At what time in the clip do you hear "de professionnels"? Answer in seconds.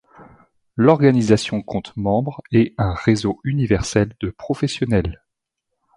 4.19-5.21